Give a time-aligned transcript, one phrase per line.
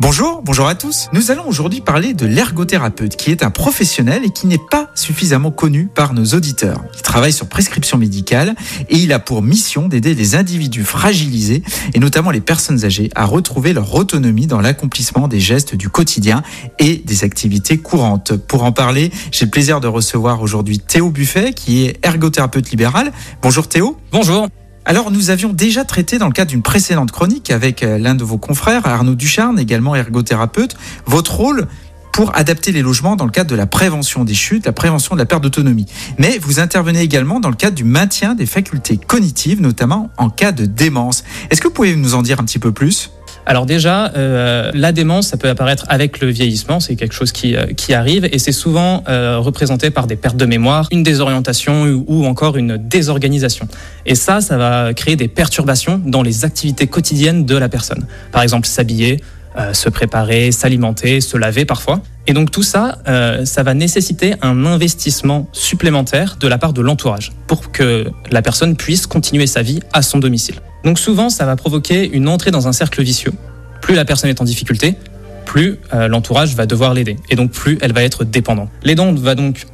[0.00, 1.08] Bonjour, bonjour à tous.
[1.12, 5.50] Nous allons aujourd'hui parler de l'ergothérapeute, qui est un professionnel et qui n'est pas suffisamment
[5.50, 6.84] connu par nos auditeurs.
[6.94, 8.54] Il travaille sur prescription médicale
[8.88, 11.64] et il a pour mission d'aider les individus fragilisés,
[11.94, 16.44] et notamment les personnes âgées, à retrouver leur autonomie dans l'accomplissement des gestes du quotidien
[16.78, 18.36] et des activités courantes.
[18.36, 23.10] Pour en parler, j'ai le plaisir de recevoir aujourd'hui Théo Buffet, qui est ergothérapeute libéral.
[23.42, 23.98] Bonjour Théo.
[24.12, 24.46] Bonjour.
[24.88, 28.24] Alors, nous avions déjà traité dans le cadre d'une précédente chronique avec euh, l'un de
[28.24, 31.66] vos confrères, Arnaud Ducharne, également ergothérapeute, votre rôle
[32.14, 35.20] pour adapter les logements dans le cadre de la prévention des chutes, la prévention de
[35.20, 35.84] la perte d'autonomie.
[36.16, 40.52] Mais vous intervenez également dans le cadre du maintien des facultés cognitives, notamment en cas
[40.52, 41.22] de démence.
[41.50, 43.10] Est-ce que vous pouvez nous en dire un petit peu plus?
[43.48, 47.56] Alors déjà, euh, la démence, ça peut apparaître avec le vieillissement, c'est quelque chose qui,
[47.56, 52.04] euh, qui arrive et c'est souvent euh, représenté par des pertes de mémoire, une désorientation
[52.06, 53.66] ou, encore une désorganisation.
[54.04, 58.06] Et ça, ça va créer des perturbations dans les activités quotidiennes de la personne.
[58.32, 59.22] Par exemple, s'habiller,
[59.72, 62.02] se préparer, s'alimenter, se laver parfois.
[62.28, 66.82] Et donc tout ça, euh, ça va nécessiter un investissement supplémentaire de la part de
[66.82, 70.56] l'entourage pour que la personne puisse continuer sa vie à son domicile.
[70.88, 73.34] Donc souvent, ça va provoquer une entrée dans un cercle vicieux.
[73.82, 74.94] Plus la personne est en difficulté,
[75.44, 77.18] plus euh, l'entourage va devoir l'aider.
[77.28, 78.70] Et donc plus elle va être dépendante.
[78.84, 79.66] L'aidant va donc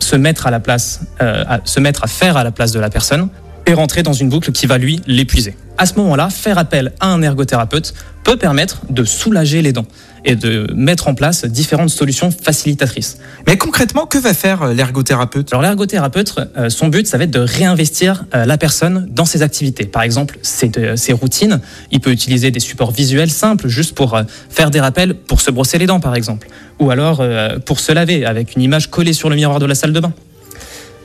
[0.00, 3.30] se mettre à euh, à, se mettre à faire à la place de la personne
[3.66, 5.54] et rentrer dans une boucle qui va lui l'épuiser.
[5.78, 7.94] À ce moment-là, faire appel à un ergothérapeute
[8.24, 9.86] peut permettre de soulager les dents
[10.24, 13.18] et de mettre en place différentes solutions facilitatrices.
[13.46, 15.50] Mais concrètement, que va faire euh, l'ergothérapeute?
[15.52, 19.40] Alors l'ergothérapeute, euh, son but, ça va être de réinvestir euh, la personne dans ses
[19.40, 19.86] activités.
[19.86, 21.60] Par exemple, ses, ses routines.
[21.90, 25.78] Il peut utiliser des supports visuels simples, juste pour faire des rappels, pour se brosser
[25.78, 26.48] les dents, par exemple.
[26.78, 27.22] Ou alors
[27.64, 30.12] pour se laver, avec une image collée sur le miroir de la salle de bain.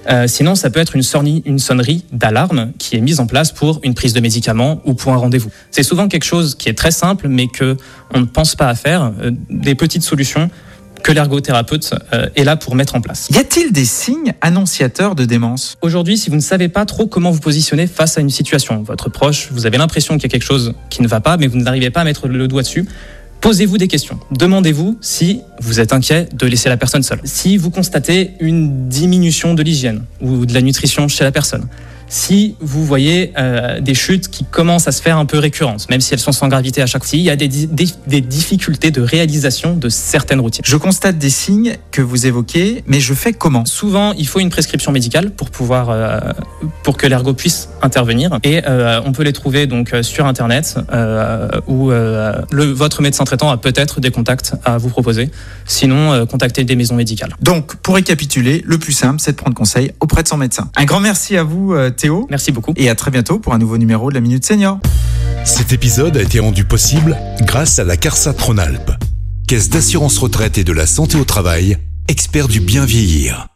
[0.10, 3.52] Euh, sinon, ça peut être une, sonnerie, une sonnerie d'alarme qui est mise en place
[3.52, 5.50] pour une prise de médicaments ou pour un rendez-vous.
[5.72, 7.78] C'est souvent quelque chose qui est très simple, mais que
[8.14, 9.12] on ne pense pas à faire.
[9.22, 10.50] Euh, des petites solutions
[11.04, 13.28] que l'ergothérapeute euh, est là pour mettre en place.
[13.30, 15.78] Y a-t-il des signes annonciateurs de démence?
[15.84, 19.10] Aujourd'hui, si vous ne savez pas trop comment vous positionner face à une situation, votre
[19.10, 21.60] proche, vous avez l'impression qu'il y a quelque chose qui ne va pas, mais vous
[21.60, 22.88] n'arrivez pas à mettre le doigt dessus,
[23.46, 24.20] Posez-vous des questions.
[24.32, 27.20] Demandez-vous si vous êtes inquiet de laisser la personne seule.
[27.26, 31.68] Si vous constatez une diminution de l'hygiène ou de la nutrition chez la personne
[32.16, 36.00] si vous voyez euh, des chutes qui commencent à se faire un peu récurrentes, même
[36.00, 38.90] si elles sont sans gravité à chaque fois, il y a des, des, des, difficultés
[38.90, 40.64] de réalisation de certaines routines.
[40.66, 43.66] Je constate des signes que vous évoquez, mais je fais comment?
[43.66, 46.20] Souvent, il faut une prescription médicale pour pouvoir, euh,
[46.84, 50.78] pour que l'ergo puisse intervenir, et euh, on peut les trouver donc sur internet
[51.68, 55.30] où le, votre médecin traitant a peut-être des contacts à vous proposer.
[55.66, 57.36] Sinon, contactez des maisons médicales.
[57.42, 60.70] Donc, pour récapituler, le plus simple, c'est de prendre conseil auprès de son médecin.
[60.78, 61.76] Un grand merci à vous.
[62.06, 62.28] Théo.
[62.30, 62.72] Merci beaucoup.
[62.76, 64.78] Et à très bientôt pour un nouveau numéro de la Minute Senior.
[65.44, 68.92] Cet épisode a été rendu possible grâce à la CARSA Tronalp,
[69.48, 71.78] Caisse d'assurance retraite et de la santé au travail,
[72.08, 73.55] expert du bien vieillir.